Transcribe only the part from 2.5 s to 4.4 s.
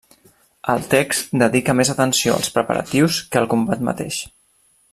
preparatius que al combat mateix.